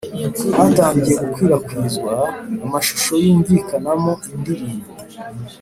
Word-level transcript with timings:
hatangiye 0.57 1.13
gukwirakwizwa 1.21 2.13
amashusho 2.63 3.11
yumvikanamo 3.23 4.13
indirimbo 4.33 4.87